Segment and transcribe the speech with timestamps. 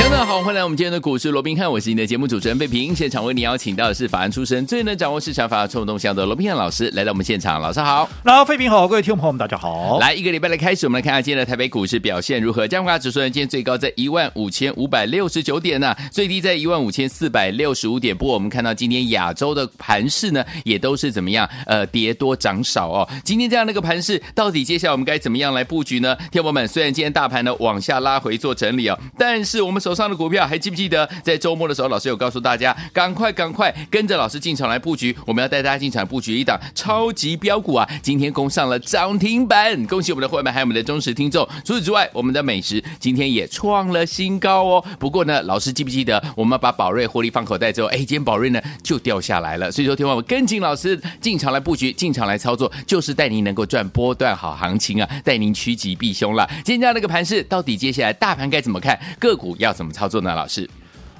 [0.00, 2.94] 大家好，欢迎来我们今天的股市罗宾汉，我是你的节目主持人费平。
[2.94, 7.60] 现场为你邀请到的是法案出身、最能掌握市场法案冲动向的罗宾汉老师，来到我们现场。
[7.60, 9.98] 老师好，老费平好，各位听众朋友们大家好。
[9.98, 12.66] 来一个礼拜的开始，我们来看下今天的台北股市表现如何。
[12.66, 18.16] 加权指数呢，今天最高在一万五千五百六十九点呢、啊，最低在一万五千四百六十五点。
[18.16, 21.48] 不过我们看到今天亚洲的盘势呢，也都是怎么样？
[21.66, 23.08] 呃，跌多涨少哦。
[23.24, 26.16] 今天这样的一个盘势，到底接下来我们该怎么样来布局呢？
[26.32, 30.70] 听众们，虽然今天大盘呢往下拉回做整理哦，但是我们手上的股票还记。
[30.70, 35.12] 不记得在周末的时候，老师有告诉大家，赶快赶快跟着老师进场来布局。
[35.26, 37.84] 我们要带大家进场布局一档超级标股啊！
[38.00, 41.44] 今天攻上了涨停板，恭喜我们的会员还有我们的忠实听众。
[41.64, 44.84] 除此之外，我们的美食今天也创了新高哦。
[45.00, 49.72] 不过呢，老师记不记得我们把宝瑞获利放口袋之后，哎，今天宝瑞呢就掉下来了。
[49.72, 56.48] 所以说，听完我跟紧老师进场来布局，进场来操作，就是带您能够赚波段好行情啊，带您趋吉避凶了。
[56.64, 58.96] 今天这样的一个盘势，到底接下来大盘该怎么看？
[59.18, 60.34] 个股要怎么操作呢？
[60.34, 60.68] 老师？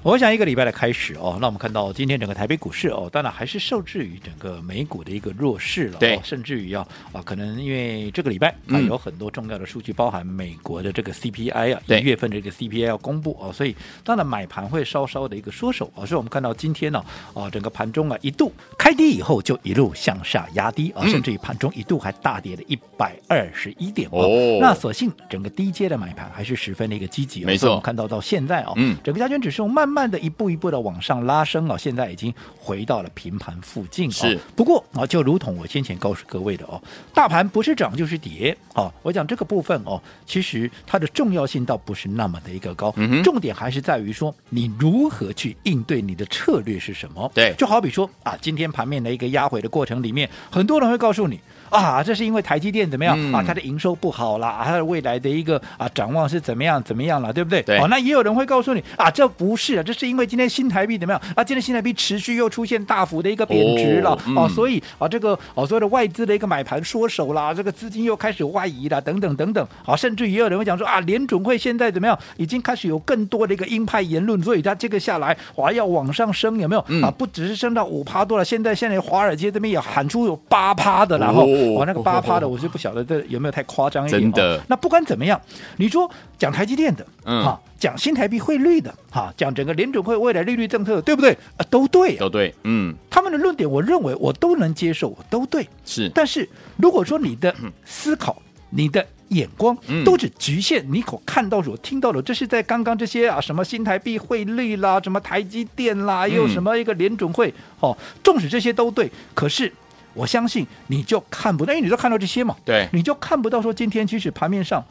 [0.03, 6.81] 我想一个礼拜的开始哦，那我们看到今天整个台北股市哦，当然还是受制于整个美股的一个弱势了，对，甚至于要
[7.12, 17.05] 啊，可能因为这个礼拜啊有很多重要的数据，包含美国的这个 CPI 啊，一月份的这个 CPI 要公布哦，所以当然买盘会稍稍的一个缩手啊，所以我们看到今天呢
[17.35, 29.89] 啊，整个盘中啊一度开低以后就一路向下压低啊，甚至于盘中一度还大跌了一百二十一点哦，那所幸整个低阶的买盘还是十分的一个积极，没错，我们看到到现在哦，嗯，整个加权指数慢。
[29.89, 34.10] 慢慢的一步一步的往上拉升啊，现在已经回到了平盘附近。
[34.10, 36.80] 是，不过啊，就如同我先前告诉各位的哦，
[37.12, 38.92] 大盘不是涨就是跌啊。
[39.02, 47.30] 我讲这个部分哦，其实它的重要性倒不是那么的一个高，嗯、重点还是在于说你如何去应对，你的策略是什么？
[47.34, 51.40] 对，就好比说啊，今天盘面的一个压回的过程里面，很多人会告诉你。
[51.70, 53.42] 啊，这是因为台积电怎么样、嗯、啊？
[53.47, 57.63] 它的营收不好啦，它的未来的一个啊展望是怎么样怎么样了，对不对？
[57.63, 57.79] 对。
[57.79, 61.42] 哦，那也有人会告诉你啊，这不是啊，这是因为今天新台币怎么样啊？
[61.42, 69.67] 今天新台币持续又出现大幅的一个贬值了、哦嗯、啊，所以啊，这个啊所有的外资的一个买盘缩手啦，这个资金又开始外移了，等等等等。
[69.86, 76.85] 啊，甚至也有人会讲说啊，联准会现在怎么样，已经开始有更多的一个鹰派言论，所以它这个下来哇要往上升，有没有？
[76.89, 82.48] 嗯、啊，不只是升到五趴多了，现在现在华尔街这边也喊出有八趴的，然后哦，那个八趴的。
[82.48, 84.21] 我就不晓得这有没有太夸张一点。
[84.21, 85.41] 真的、哦，那不管怎么样，
[85.77, 91.33] 你说讲台积电的，嗯，哈，讲新台币汇率的，哈，讲整个联准会未来利率政策，对不对？
[91.57, 96.11] 啊，都对、啊，都对，嗯，他们的论点，我认为我都能接受，我都对，是。
[96.15, 97.55] 但是如果说你的
[97.85, 109.73] 思考、嗯、你的眼光都只局限你所看到、所听到的，这是在刚刚这些啊，什么新台币汇率啦，什么台积电啦，又什么一个联准会，哦，纵使这些都对，可是。
[110.15, 114.85] 我相信你就看不到，因为你都看到这些嘛，对，你就看不到说今天其实盘面上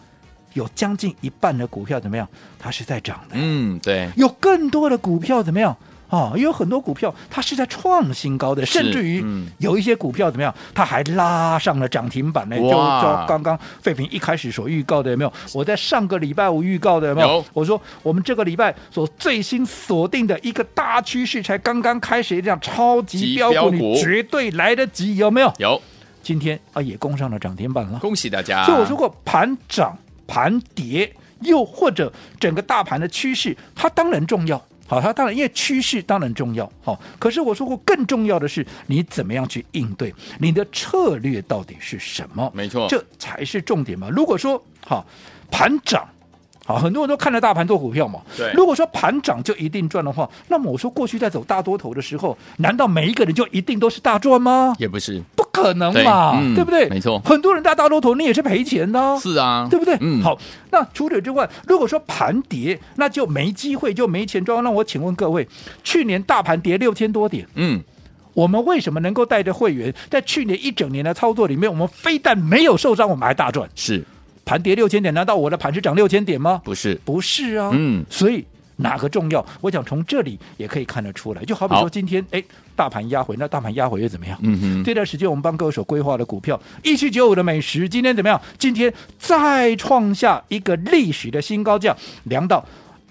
[0.54, 5.76] 有将近一半的股票怎么样，它是在涨的，嗯，对，有更多的股票怎么样？
[6.10, 9.24] 哦，也有很多股票它是在创新高的，甚至于
[9.60, 12.58] 有一些股票怎么样，它还拉上了涨停板呢？
[12.58, 15.32] 就就刚刚费平一开始所预告的有没有？
[15.54, 17.28] 我在上个礼拜五预告的有没有？
[17.28, 25.54] 有我说我们这个礼拜所最新锁定的一个大趋势才刚刚开始，一辆超级标股，你绝对来得及，有没有？
[25.60, 25.82] 有。
[26.22, 28.66] 今天啊也攻上了涨停板了，恭喜大家！
[28.66, 29.98] 所以我说过，盘涨
[30.28, 34.62] 盘跌，又或者整个大盘的趋势，它当然重要。
[34.90, 42.52] 好，它当然因为趋势当然重要，好，可是我说过更重要的是你怎么样去应对，你的策略到底是什么？
[42.54, 44.10] 没错，这才是重点嘛。
[44.10, 45.06] 如果说好
[45.52, 46.06] 盘涨。
[46.70, 48.20] 啊，很多人都看着大盘做股票嘛。
[48.38, 48.52] 对。
[48.54, 54.76] 如果说盘涨就一定赚的话，那么我说过去在走大多头的时候，难道每一个人就一定都是大赚吗？
[54.78, 56.88] 也不是，不可能嘛，对，嗯、对不对？
[56.90, 57.20] 没错。
[57.26, 59.18] 很多人在大多头，你也是赔钱的。
[59.20, 59.98] 是啊，对不对？
[60.00, 60.22] 嗯。
[60.22, 60.38] 好，
[60.70, 64.64] 那除此之外，如果说盘跌，那就没机会，就没钱赚。
[64.64, 65.48] 那我请问各位，
[65.84, 67.82] 去年大盘跌六千多点，嗯，
[68.34, 73.68] 我们为什么能够带着会员在去年一整年的操作里面，我们非但没有受伤，我们还大赚？
[73.74, 74.06] 是。
[74.50, 76.60] 盘跌六千点，难道我的盘是涨六千点吗？
[76.66, 77.70] 不是，不是啊。
[77.72, 78.44] 嗯，所以
[78.78, 79.46] 哪个重要？
[79.62, 81.46] 我想从这里也可以看得出来。
[81.46, 82.44] 就好比说今天，哎，
[82.76, 84.36] 大盘压回，那大盘压回又怎么样？
[84.42, 84.84] 嗯哼。
[84.84, 88.42] 这段时间我们帮各位所规划的股票，一七九五的美食，今天怎么样？
[88.58, 92.66] 今天再创下一个历史的新高价，量到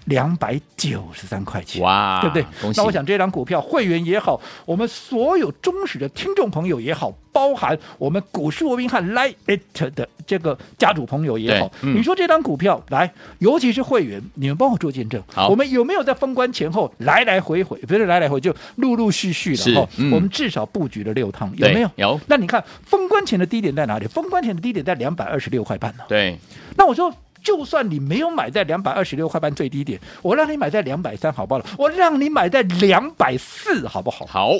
[0.09, 2.73] 两百九十三块钱，哇，对不对？
[2.75, 21.91] 那我想这张股票会员也好，我们所有忠实的听众朋友也好，包含我们股市罗宾汉 Lite 的这个家族朋友也好，嗯、你说这张股票来，尤其是会员，你们帮我做见证，好，我们有没有在封关前后来来回回，不是来来回就陆陆续续的哈、嗯，我们至少布局了六趟，有没有？
[21.97, 22.19] 有。
[22.25, 24.07] 那你看封关前的低点在哪里？
[24.07, 26.03] 封关前的低点在两百二十六块半呢。
[26.07, 26.35] 对。
[26.75, 27.13] 那我说。
[27.43, 31.61] 就算你没有买在两百二十六块半最低点，我让你买在两百三，好不好？
[31.77, 34.25] 我让你买在两百四，好不好？
[34.25, 34.51] 好，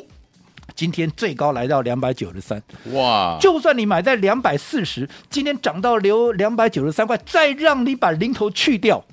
[0.76, 2.62] 今天最高来到两百九十三，
[2.94, 3.38] 哇！
[3.40, 9.04] 就算你买在两百四十，今天涨到留两百九十三块，再让你把零头去掉，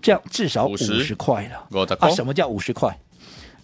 [0.00, 1.96] 这样至少五十块了。
[1.98, 2.96] 啊，什么叫五十块？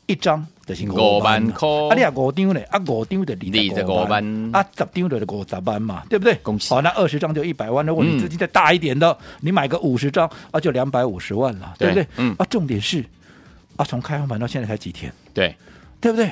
[0.06, 6.34] 一张就是五万块，啊，你啊五张嘞，啊五张的二十五万，啊十张的五十万嘛，对不对？
[6.43, 6.70] 恭喜！
[6.70, 12.06] 好，那二十张就一百万，如果你资金再大一点的，嗯、你买个五十张啊，就两百五十万了，对不对？
[12.16, 12.34] 嗯。
[12.38, 13.04] 啊，重点是
[13.76, 15.54] 啊，从开放盘到现在才几天，对，
[16.00, 16.31] 对不对？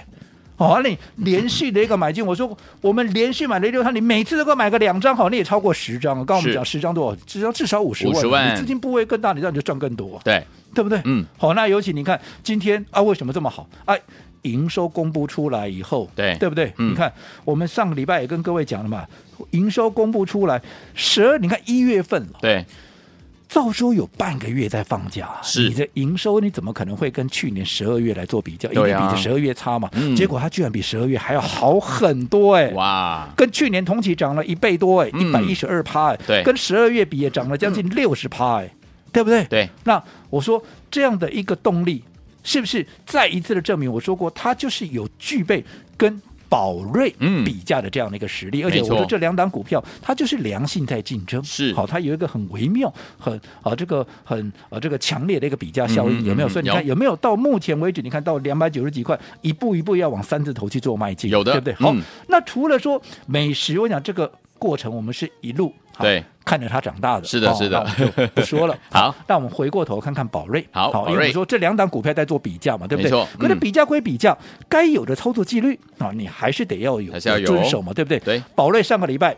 [0.61, 6.17] 好，你连续的一个买进，我说我们连续买了六趟，你每次都给我买个两张，好，你也超过十张。
[6.17, 7.19] 刚刚我们讲十张多少？
[7.27, 11.01] 至少至少五十万，万你资金部位更大，你这样就赚更多，对，对不对？
[11.05, 11.25] 嗯。
[11.39, 13.67] 好，那尤其你看今天啊，为什么这么好？
[13.87, 14.01] 哎、啊。
[14.45, 16.73] 营收公布出来以后，对对不对？
[16.79, 17.13] 嗯、你看，
[17.45, 19.05] 我们上个礼拜也跟各位讲了嘛，
[19.51, 20.59] 营收公布出来，
[20.95, 22.65] 十二，你看一月份，对，
[23.51, 28.71] 照说有半个月在放假，是你的营收你怎么可能会跟去年十二月来做比较？
[28.71, 30.15] 一定比十二月差嘛、嗯？
[30.15, 32.75] 结果它居然比十二月还要好很多哎、欸！
[32.75, 38.73] 哇，跟去年同期涨了一倍多哎、欸，一百一十二趴哎，对，跟十二月比也涨了将近六十趴哎，
[39.13, 39.45] 对不对？
[39.47, 40.01] 对，那
[40.31, 42.05] 我说这样的一个动力。
[42.43, 43.93] 是不是再一次的证明？
[43.93, 45.63] 我说过，它就是有具备
[45.95, 46.19] 跟
[46.51, 47.09] 宝瑞
[47.45, 56.49] 比价的这样的一个实力，嗯、而且我说这两档股票，它就是良性在竞争，是好，它有一个很微妙、很啊这个很啊这个强烈的一个比价效应，嗯、有没有？
[56.49, 61.75] 嗯、所以你看有，有没有到目前为止，你看到两百九十几块，一步一步要往三字头去做迈进，有的，对不对？
[61.75, 65.73] 好，嗯、那除了说美食，我想这个过程，我们是一路。
[66.01, 67.85] 对，看着它长大的，是的，是的，
[68.35, 68.77] 不说了。
[68.91, 70.67] 好，那我们回过头看看宝瑞。
[70.71, 73.11] 好，好，因为你说这两档股票在做比较嘛，对不对？
[73.39, 74.37] 可是比较归比较，
[74.69, 78.19] 该有的操作纪律啊，你还是得要有，还是要有遵守嘛，对不对？
[78.21, 78.43] 对。
[78.55, 79.37] 宝瑞上个礼拜，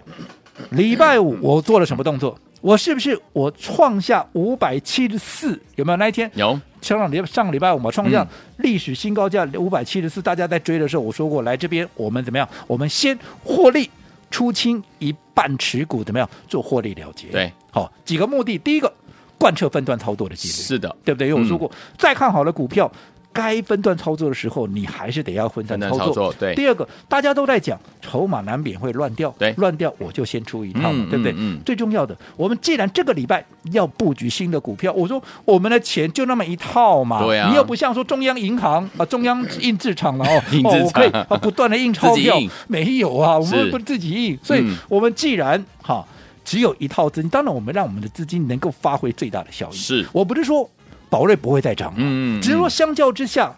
[0.70, 2.38] 礼拜五 我做了什么动作？
[2.60, 5.60] 我是不是我创下五百七十四？
[5.74, 6.30] 有没有那一天？
[6.34, 6.58] 有。
[6.80, 8.26] 上上礼上个礼拜五嘛，创下
[8.58, 10.22] 历史新高价五百七十四。
[10.22, 12.48] 大家在追的时候，我说过，来这边我们怎么样？
[12.66, 13.90] 我们先获利。
[14.32, 17.28] 出清一半持股怎么样做获利了结？
[17.28, 18.58] 对，好几个目的。
[18.58, 18.92] 第一个，
[19.38, 21.28] 贯彻分段操作的纪律，是的，对不对？
[21.28, 22.90] 因为我说过，嗯、再看好的股票。
[23.32, 25.98] 该分段操作的时候，你还是得要分段操作。
[25.98, 26.54] 操作对。
[26.54, 31.34] 第二个，大家都在讲筹码难免会乱掉，对，乱掉我就先出一套嘛，嗯、对不对？
[31.36, 31.60] 嗯。
[31.64, 37.48] 最重要的，我们既然这个礼拜要布局新的股票，我说我们的钱就那么一套嘛，对啊。
[37.48, 42.36] 你又不像说中央银行啊，中央印制厂了 哦，我可以啊不断的印钞票，
[42.68, 46.04] 没有啊，我们不是自己印，所以我们既然哈
[46.44, 49.76] 只有一套资金，当然我们让我们的资金能够发挥最大的效益。
[49.76, 50.68] 是我不是说
[51.12, 53.54] 宝瑞不会再涨，嗯，只是说相较之下。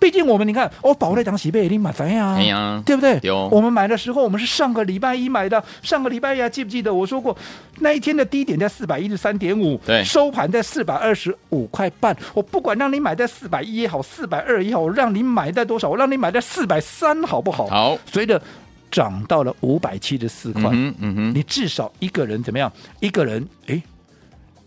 [0.00, 2.44] 毕竟我们你看，哦，宝瑞涨喜贝已经买怎样？
[2.44, 3.18] 呀，对不对？
[3.50, 5.64] 我们买的时候，我们是上个礼拜一买的。
[5.82, 7.36] 上个礼拜一还记不记得我说过，
[7.80, 12.16] 那一天的低点在四百一十三点五，对，收盘在四百二十五块半。
[12.34, 15.88] 我不管让你买在四百一也好，四百二也好，我让你买在多少？
[15.88, 17.66] 我让你买在四百三，好不好？
[17.66, 17.98] 好。
[18.06, 18.40] 随着
[18.92, 22.72] 涨到了五百七十四块，嗯嗯哼，你至少一个人怎么样？
[23.00, 23.82] 一个人，哎。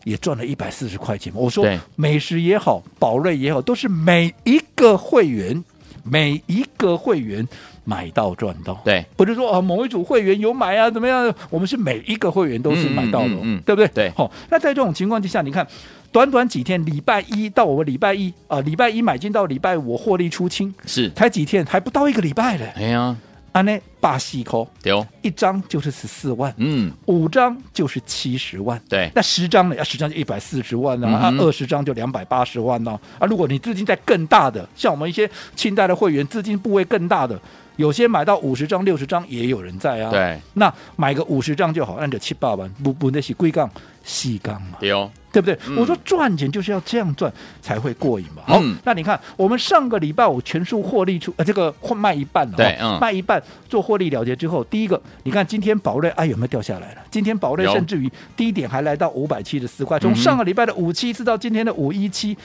[0.03, 1.31] 也赚了一百四十块钱。
[1.35, 1.65] 我说，
[1.95, 5.63] 美食也好，宝瑞也好，都是每一个会员，
[6.03, 7.47] 每一个会员
[7.83, 8.79] 买到赚到。
[8.83, 11.33] 对，不是说啊，某一组会员有买啊，怎么样？
[11.49, 13.87] 我们是每一个会员都是买到的，嗯，嗯，嗯，对不对？
[13.93, 14.09] 对。
[14.15, 15.65] 好，那在这种情况之下，你看，
[16.11, 22.71] 短短几天，礼拜一到我们礼拜一啊，礼拜一买进到礼拜五获利出清，是才几天，还不到一个礼拜嘞。
[22.75, 23.15] 哎呀。
[23.51, 29.75] 安内巴西扣，对哦，一张就是十四万，嗯，五张就是七十万，对，那十张呢？
[29.75, 37.39] 要十张就一百四十万了、啊，嗯、啊，二十张就两百八十万呢、啊，啊，如果你资金在更大的，像我们一些清代的会员，资金部位更大的，
[37.75, 43.69] 有些买到五十张、六十张也有人在啊，对，那买个五十张就好，按着七八万，不不那是贵杠
[44.03, 45.11] 细杠嘛，对哦。
[45.31, 45.57] 对不对？
[45.67, 48.43] 嗯、我说赚钱就是要这样赚才会过瘾嘛。
[48.45, 57.01] 好，嗯、那你看我们上个礼拜我全数获利出，呃，这个换卖一半了，对，嗯，卖一半做获利了结之后，第一个，你看今天宝瑞哎有没有掉下来了？
[57.09, 62.37] 今天宝瑞甚至于低点还来到五百七十四块，从上个礼拜的五七四到今天的五一七。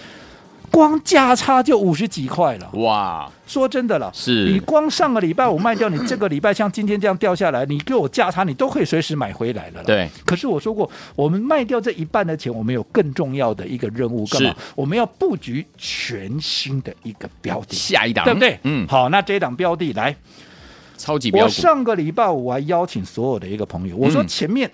[0.70, 2.70] 光价差就五十几块了。
[2.74, 9.82] 哇，说真的了，是你光上个礼拜五卖掉，你这个礼拜像今天这样掉下来，你给我价差，你都可以随时买回来了。
[9.84, 10.08] 对。
[10.24, 14.54] 可是我说过，我们卖掉这一半的钱，我们有更重要的一个任务，干嘛？
[14.74, 18.58] 我们要布局全新的一个标的，下一档，对不对？
[18.64, 20.14] 嗯，好，那这一档标的来，
[20.98, 21.44] 超级标。
[21.44, 24.70] 我上个礼拜五我还邀请所有的一个朋友，我说前面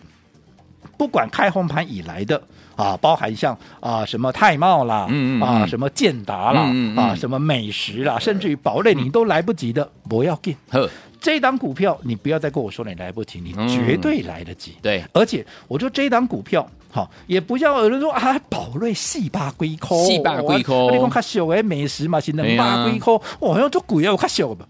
[0.96, 2.42] 不管开红盘以来的。
[2.82, 5.42] 啊，包含像啊什么泰茂啦，嗯嗯嗯。
[5.42, 10.56] 啊什么建达啦，嗯啊什么美食啦，甚至于宝类，你都来不及的，不要紧。
[10.70, 10.88] 呵，
[11.20, 14.72] 这档股票你不要再跟我说你来不及，你绝对来得及。
[14.72, 24.66] 嗯、对，而且我说这档股票，好，也不像有人说啊，宝瑞四百几块，四百几块，你讲较小的美食嘛，是两百几块，哦，像做贵啊，我较小的，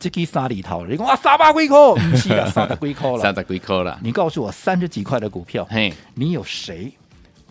[0.00, 1.78] 这个三里头，你讲啊，三百几块，
[2.10, 3.98] 不是啦，三十几块了，三十几块了。
[4.02, 6.92] 你告诉我，三十几块的股票，嘿，你有谁？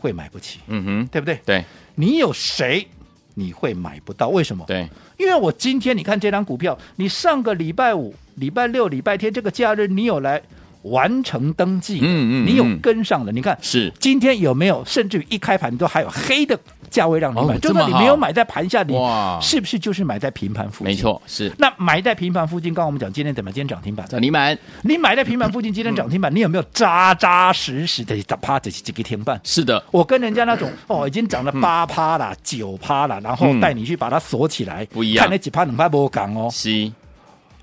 [0.02, 1.40] 会买不起，嗯哼，对不对？
[1.46, 1.64] 对，
[1.96, 2.88] 你有谁
[3.36, 4.30] 你会买不到？
[4.30, 4.66] 为什么？
[4.68, 10.42] 对，因为我今天你看这张股票，你上个礼拜五、礼拜六、礼拜天这个假日，你有来
[10.84, 14.84] 完成登记，嗯，嗯嗯，你有跟上的，你看是今天有没有？
[14.86, 16.60] 甚至于一开盘都还有黑的。
[16.90, 18.94] 价位让你买，就算你没有买在盘下，你
[19.42, 20.88] 是不是就是买在平盘附近？
[20.88, 21.50] 没错，是。
[21.58, 23.50] 那买在平盘附近，刚刚我们讲今天怎么？
[23.50, 29.40] 今天涨停板，你买，你买在平盘附近，今天涨停板，你有没有扎扎实实的打趴这几个停板？
[29.46, 36.50] 是的，我跟人家那种哦，已经涨了八趴了、九趴了，然后带你去把它锁起来，不一样，看那几趴两趴不讲哦。
[36.52, 36.92] 是，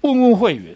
[0.00, 0.74] 问问会员。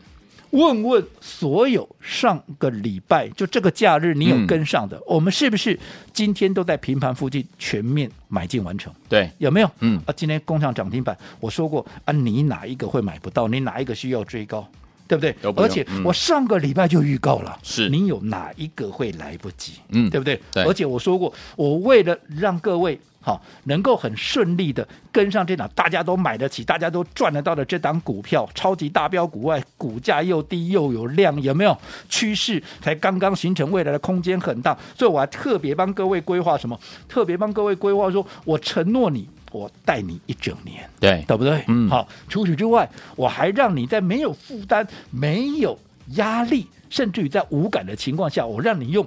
[0.52, 5.78] 问问所有上个礼拜就这个假日你有跟上的，嗯、我们是不是
[6.12, 8.92] 今天都在平盘附近全面买进完成？
[9.08, 9.70] 对，有没有？
[9.80, 13.48] 嗯啊，今天工厂涨停板，我说过啊，你哪一个会买不到？
[13.48, 14.66] 你哪一个需要追高？
[15.08, 15.34] 对不对？
[15.56, 19.72] 而且我上个礼拜就预告了，是、嗯、你有哪一个会来不及？
[19.88, 20.40] 嗯，对不对？
[20.52, 20.64] 对。
[20.64, 22.98] 而且我说过，我为了让各位。
[23.22, 31.76] 好，能够很顺利的跟上这档大家都买得起、大家都赚得到的这档股票，超级大标股外，股价又低又有量，有没有
[32.08, 32.60] 趋势？
[32.80, 36.78] 才刚刚形成，未来的空间很大，所以我还特别帮各位规划什么？
[37.08, 41.64] 特别帮各位规划说，我承诺你，我带你一整年，对，对不对？
[41.68, 42.08] 嗯，好。
[42.28, 45.78] 除此之外，我还让你在没有负担、没有
[46.16, 49.06] 压力，甚至于在无感的情况下，我让你用。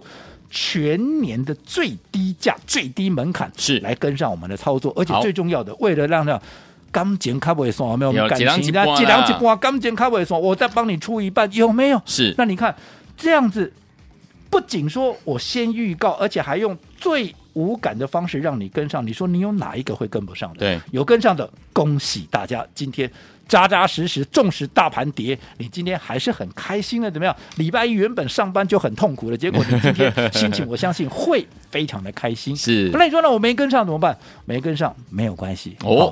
[0.50, 6.42] 全年的最低价、最低门槛是来跟上我们的操作，而且最重要的，为了让让
[6.92, 8.62] 钢剪卡不算，有没有感情？
[8.62, 12.02] 几两几波钢剪卡不算，我再帮你出一半，有没有？
[12.06, 12.34] 是。
[12.38, 12.74] 那你看
[13.18, 13.74] 这样子，
[14.50, 19.06] 不仅说我先预告，而且还用最无感的方式让你跟上。
[19.06, 20.60] 你说你有哪一个会跟不上的？
[20.60, 22.66] 对，有跟上的，恭喜大家！
[22.74, 23.12] 今天。
[23.48, 27.36] 扎扎实实，重视大盘跌，你今天还是很开心的，怎么样？
[27.58, 32.56] 礼拜一原本上班就很痛苦的，结果你今天心情，我相信会非常的开心。
[32.58, 33.30] 是，那你说呢？
[33.30, 34.18] 我没跟上怎么办？
[34.46, 36.12] 没跟上没有关系哦，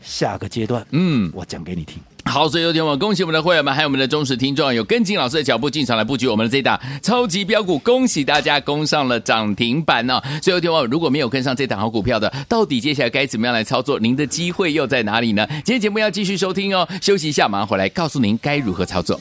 [0.00, 1.98] 下个阶段，嗯，我讲给你听。
[2.24, 10.22] 好，所以有天我恭喜我们的会员们，还有我们的忠实听众，有跟紧老师的脚步进场来布局我们的这档超级标股，恭喜大家攻上了涨停板呢、哦！
[10.42, 13.98] 所以有天我如果没有跟上这档好股票的，到底接下来该怎么样来操作？
[13.98, 15.46] 您的机会又在哪里呢？
[15.64, 19.18] 今天节目要继续收听哦，休息一下，马上回来告诉您该如何操作。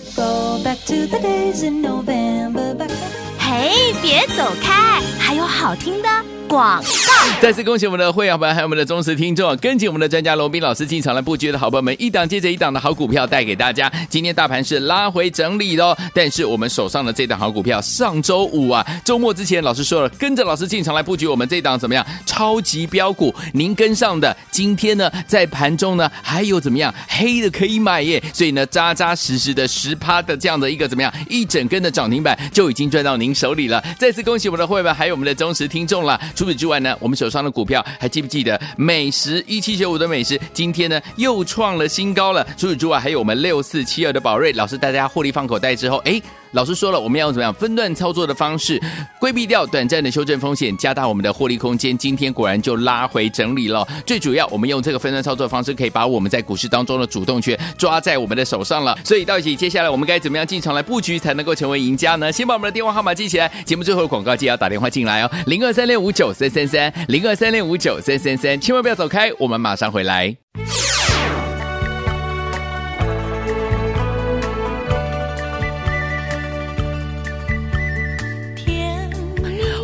[3.40, 6.37] 嘿，别走开，还有好听的。
[6.48, 13.92] 广告，再次恭喜我们的会员朋友还有我们的忠实听众，跟紧我们的专家罗宾老师进场来布局的好朋友们，一档接着一档的好股票带给大家。
[14.10, 22.06] 今天大盘是拉回整理的哦，但是我们手上的这档好股票，上周五啊周末之前，老师说了，跟着老师进场来布局我们这档怎么样？
[22.26, 26.94] 超级标股，您跟上的，今天呢在盘中呢还有怎么样？
[27.10, 31.14] 黑的可以买耶，所以呢扎扎实实的十趴的这样的一个怎么样？
[31.30, 33.84] 一整根的涨停板就已经赚到您手里了。
[34.00, 36.20] 再次恭喜我们的会员还有我们的忠实听众了。
[36.38, 42.46] 除此之外呢，我们手上的股票还记不记得美食一七九五的美食，今天呢又创了新高了。
[42.56, 46.22] 除此之外，还有我们六四七二的宝瑞，老师带大家获利放口袋之后，哎。
[46.52, 48.82] 老师说了，我们要用怎么样分段操作的方式，
[49.20, 51.98] 规避掉短暂的修正风险，加大我们的获利空间。
[51.98, 53.88] 今天果然就拉回整理了。
[54.06, 58.98] 最主要，我们用这个分段操作的方式，可以把我们在股市当中的主动权抓在我们的手上了。
[59.04, 62.32] 所以，到底接下来我们该怎么样进场来布局，才能够成为赢家呢？
[62.32, 63.52] 先把我们的电话号码记起来。
[63.66, 70.36] 节目最后的广告记得要打电话进来哦，零二三六五九三三三，零二三六五九三三三，千万不要走开，我们马上回来。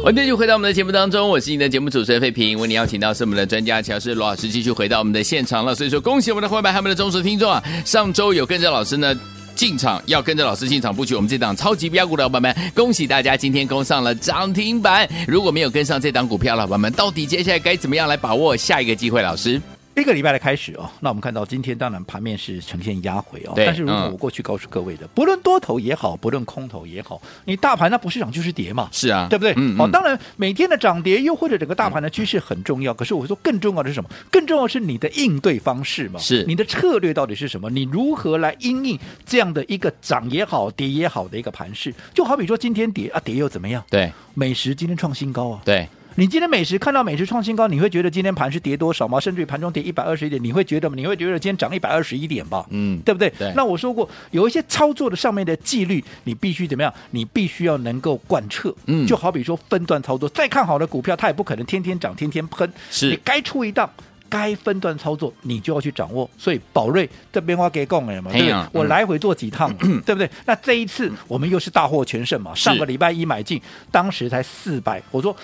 [0.03, 2.59] 我们继续回到我们的节目当中，我是你的节目主持人费平。
[2.59, 5.73] 为你邀请到是我们的专家乔师罗老师，继续回到我们的现场了。
[5.73, 7.63] 所以说，恭喜我们的伙伴，还有我们的忠实听众啊！
[7.85, 9.17] 上周有跟着老师呢
[9.55, 15.07] 进场，要跟着老师进场布局我们这档超级标股的伙伴们，恭喜大家今天攻上了涨停板。
[15.25, 19.21] 如果没有跟上这档股票的伙伴们，到底接下来该怎么样来把握下一个机会？
[19.21, 19.61] 老师。
[19.95, 29.53] 一个礼拜的开始哦，那我们看到今天当然盘面是呈现压回哦，但是如果我过去告诉各位的，嗯、不论多头也好，不论空头也好，你大盘那不是涨就是跌嘛，是啊，对不对？
[29.55, 34.09] 嗯，好、嗯哦，当然每天的涨跌又或者整个大盘的趋势很重要，嗯、可是我说更重要的是什么？
[34.31, 37.69] 更重要的是你的应对方式嘛，是你的策略到底是什么？
[37.69, 41.93] 你如何来因应这样的一个涨也好，跌也好的一个盘势？
[42.13, 43.83] 就好比说今天跌啊，跌又怎么样？
[43.89, 45.87] 对，美食今天创新高啊，对。
[46.15, 49.19] 你今天美食看到美食创新高，你会觉得今天盘是跌多少吗？
[49.19, 50.95] 甚至于盘中跌一百二十一点，你会觉得吗？
[50.95, 52.63] 你会觉得今天涨一百二十一点吧？
[52.69, 53.29] 嗯，对不对？
[53.31, 53.51] 对。
[53.55, 56.93] 那我说过，有一些操作的上面的纪律，你必须怎么样？
[57.11, 58.73] 你必须要能够贯彻。
[58.85, 62.71] 嗯，就好比说分段操作，再看好的股票，它也不可能天天涨，天天喷。
[62.91, 63.09] 是。
[63.09, 63.89] 你该出一档，
[64.29, 66.29] 该分段操作，你就要去掌握。
[66.37, 68.53] 所以宝瑞这边话给供了嘛，对不对？
[68.53, 70.29] 嗯、我来回做几趟， 对不对？
[70.45, 72.53] 那这一次我们又是大获全胜嘛。
[72.53, 75.35] 上个礼拜一买进，当时才四百，我说。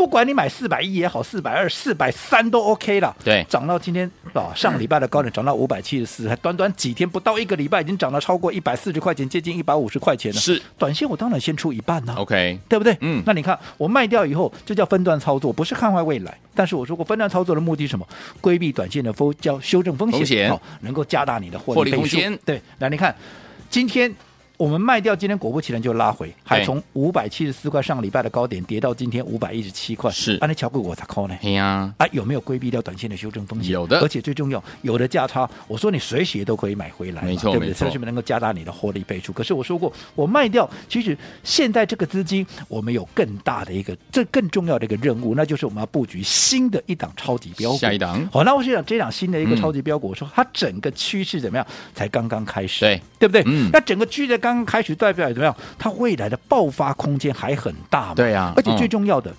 [0.00, 3.14] 不管你买四百一也好，四百二、四百三都 OK 了。
[3.22, 10.40] 对，涨到今天啊，上个礼拜的高点涨到五百七十四，还短短几天不到一个礼拜，已经涨了超过一百四十块钱，接近一百五十块钱了。
[10.40, 12.20] 是，短线我当然先出一半呢、啊。
[12.22, 12.96] OK，对不对？
[13.02, 16.34] 嗯，那你看我卖掉以后，这叫分段操作，不是看坏未来。
[16.54, 18.08] 但是我说过，分段操作的目的是什么？
[18.40, 22.34] 规避短线的风，叫修正风险，能够加大你的获利，获利空间。
[22.46, 23.14] 对，那你看
[23.68, 24.10] 今天。
[24.60, 30.10] 我们卖掉，今天果不其然就拉回，还从五百七十四块上个礼拜的高点跌到今天五百一十七块。
[30.10, 31.34] 是，啊，那乔贵我咋扣呢？
[31.42, 33.72] 哎呀，啊，有没有规避掉短线的修正风险？
[33.72, 37.72] 有的，而且最重要，有的价差，我说你随时都可以买回来，没错，对不对？
[37.72, 39.32] 这是不是能够加大你的获利倍数？
[39.32, 47.78] 可是我说过，我卖掉，其实现在这个资金，我们有更大的一个，这更重要的一个任务，那就是我们要布局新的一档超级标股。
[47.78, 51.66] 下一档，好，那我是讲这档新的一个超级标股，嗯、我说它整个趋势怎么样？
[51.94, 53.42] 才刚刚开始，对，对不对？
[53.46, 55.28] 嗯，那整个趋势刚刚开始，代表。
[55.28, 55.56] 怎么样？
[55.78, 58.14] 它未来的爆发空间还很大嘛？
[58.14, 59.32] 对呀，而且最重要的，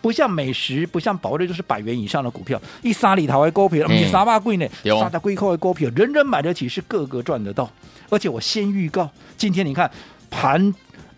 [0.00, 4.66] 不像美食，不像宝瑞，就是百元以上的股票，一杀里头的股票，你杀嘛贵呢？
[4.84, 7.70] 杀的贵扣的股票，人人买得起，是个个赚得到。
[8.10, 9.88] 而且我先预告，今天你看
[10.30, 10.74] 盘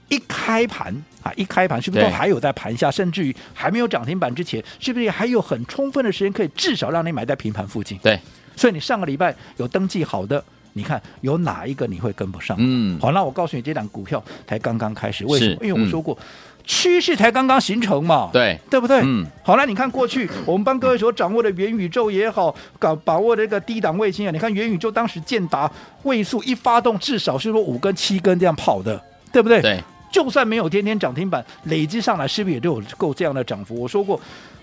[0.08, 7.96] 一开盘啊，一开盘是不是都还有在盘下，甚至于还没有涨停板之前，是不是还有很充分的时间可以至少让你买在平盘附近？
[7.98, 8.20] 对，
[8.56, 10.44] 所以你上个礼拜有登记好的。
[10.72, 12.56] 你看有哪一个你会跟不上？
[12.60, 15.66] 嗯，好，那我告诉你，这档股票才刚刚开始，为什么？
[15.66, 16.24] 因为我说过，嗯、
[16.64, 19.00] 趋势才刚刚形成嘛，对，对不对？
[19.02, 25.70] 嗯，好了，你看过去我们帮各位所掌握的元宇宙也好，搞把握这个低档卫星啊，你看元宇宙当时建达
[26.04, 29.02] 位数一发动，至少是说五根七根这样跑的，
[29.32, 29.60] 对不对？
[29.60, 33.74] 对，就算没有天天涨停板，累积上来是不是也都有够这样的涨幅？
[33.80, 34.20] 我说过。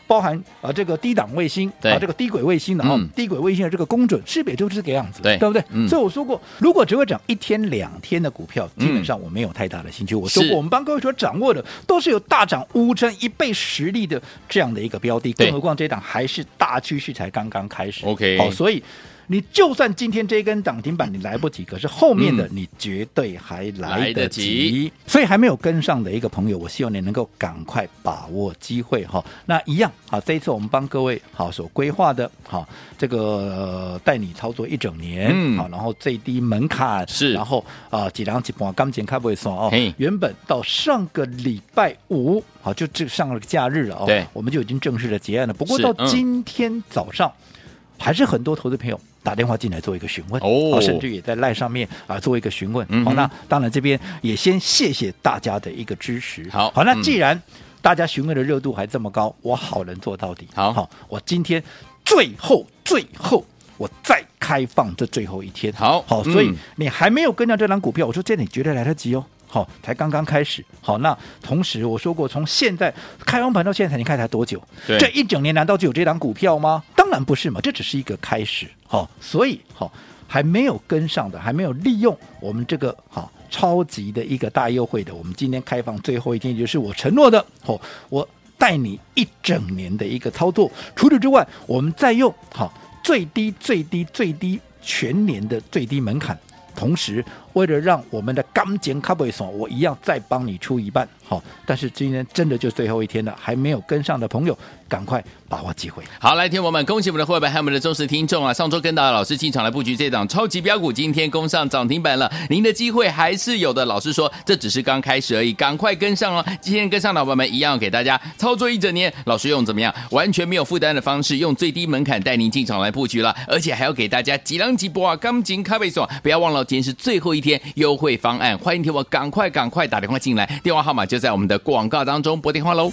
[0.08, 5.22] 包含啊，这个低档卫星啊，这个低轨卫星的啊，嗯、低轨卫星的这个工准，是不是也就是这个样子？
[5.22, 5.64] 对，对不对？
[5.70, 10.16] 嗯、所以我说过，如果只会涨一天两天的股票，基本上我没有太大的兴趣。
[10.16, 18.06] 嗯、我说过，我们帮各位所掌握的都是有大涨五成一倍实力的这样的一个标的，更何况这档还是大趋势才刚刚开始。
[18.06, 18.82] OK，好，所以。
[19.28, 24.92] 你就算今天这根涨停板你来不及，可是后面的你绝对还来得及。
[25.06, 29.24] 所以还没有跟上的一个朋友，我希望你能够赶快把握机会哈。
[29.46, 39.70] 那一样好，这一次我们帮各位好所规划的，好这个、呃、带你操作一整年，嗯、好，然后最低门槛是，然后啊几两几波刚剪开不会算哦。
[39.98, 45.54] 原本到上个礼拜五，好就这上了个假日了哦，对，我们就已经正式的结案了。
[45.54, 47.60] 不过到今天早上，嗯、
[47.98, 48.98] 还是很多投资朋友。
[49.24, 52.86] 打电话进来做一个询问，哦，甚至也在赖上面啊做一个询问。
[52.90, 56.50] 嗯、好，那当然这边也先谢谢大家的一个支持。
[56.50, 57.42] 好，好，那既然
[57.82, 60.48] 大家询问的热度还这么高，我好人做到底。
[60.56, 61.62] 好，好，我今天
[62.06, 63.44] 最后最后
[63.78, 65.74] 我再开放这最后一天。
[65.74, 69.26] 好，好，所以你还没有跟上这张股票，我说这你绝对来得及哦。
[69.48, 70.64] 好，才刚刚开始。
[70.82, 72.94] 好，那同时我说过，从现在
[73.26, 74.62] 开完盘到现在，你看才多久？
[74.86, 76.84] 对这一整年难道就有这档股票吗？
[76.96, 78.68] 当然不是嘛，这只是一个开始。
[78.86, 79.92] 好，所以好
[80.28, 87.44] 还没有跟上的，还没有利用我们这个好超级的一个大优惠的，我们今天开放最后一天，也就是我承诺的。
[87.62, 87.80] 好，
[88.10, 90.70] 我带你一整年的一个操作。
[90.96, 96.38] 除此之外，我们再用好最低最低最低全年的最低门槛，
[96.78, 97.26] 同时。
[97.54, 101.10] 为了让我们的钢筋卡位爽，我一样再帮你出一半。
[101.28, 106.04] 好，但是今天真的就最后一天了，还没有跟上的朋友，赶快把握机会。
[106.20, 108.54] 好，来听我们，恭喜我们的会员还有我们的忠实听众啊！
[108.54, 113.84] 上周跟到老师进场来布局这档超级标股，今天攻上涨停板了，您的机会还是有的。
[113.86, 116.46] 老师说这只是刚开始而已，赶快跟上哦！
[116.62, 119.12] 今天跟上的伙伴们一样给大家操作一整年。
[119.26, 119.94] 老师用怎么样？
[120.12, 125.16] 完全没有负担的方式，用最低门槛带您进场来布局了，而且还要给大家几浪几波啊！
[125.18, 127.42] 钢剪卡不爽，不要忘了今天是最后一。
[127.48, 132.92] 天优惠方案，欢迎听我赶快赶快打电话进来，电话号码就在我们的广告当中拨电话喽。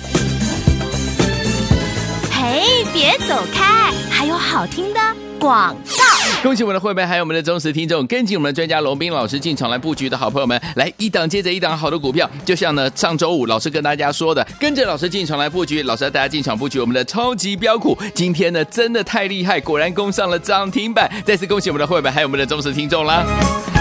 [2.30, 3.83] 嘿，别走开。
[4.24, 5.00] 还有好听的
[5.38, 6.42] 广告。
[6.42, 23.26] 恭喜我们的会员，还有我们的忠实听众，跟紧我们的专家罗宾老师进场来布局的好朋友们，来一档接着一档好的股票，就像呢上周五老师跟大家说的，跟着老师进场来布局，老师带大家进场布局我们的超级标股，今天呢真的太厉害，果然攻上了涨停板，再次恭喜我们的会员，还有我们的忠实听众啦。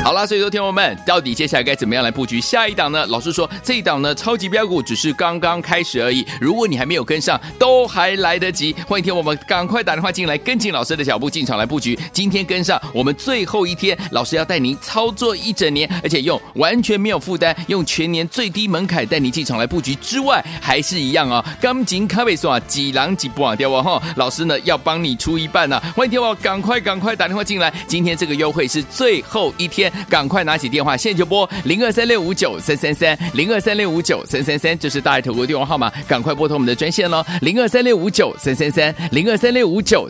[0.04, 3.06] 好啦，所以说听友们，到底接下来该怎么样来布局下一档呢？
[3.08, 8.76] 老师说这一档呢超级标股只是刚刚开始而已，如果你还没有跟上，都还来得及。
[8.86, 11.98] 欢迎听我们赶快打电话进来，来跟紧老师的脚步进场来布局。
[12.12, 21.46] 今天跟上，我们最后一天，老师要带您操作一整年，而且用完全没有负担，用全年最低门槛带您进场来布局之外，还是一样哦。
[21.62, 29.92] 钢筋咖啡说啊，几狼几不啊掉哈，老师呢要帮你出一半呢、欢迎听我赶快赶快打电话进来，今天这个优惠是最后一天。
[30.10, 40.10] 赶快拿起电话，现在就拨零二三六五九三三三零二三六五九三三三，这是大爱投顾电话号码，赶快拨通我们的专线喽，零二三六五九三三三零二三六五九